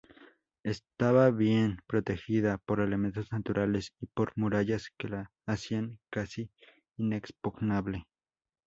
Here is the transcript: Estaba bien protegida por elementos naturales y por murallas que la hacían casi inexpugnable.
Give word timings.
Estaba 0.63 1.29
bien 1.29 1.77
protegida 1.85 2.57
por 2.57 2.79
elementos 2.79 3.31
naturales 3.31 3.91
y 3.99 4.07
por 4.07 4.33
murallas 4.35 4.89
que 4.97 5.07
la 5.07 5.31
hacían 5.45 5.99
casi 6.09 6.49
inexpugnable. 6.97 8.07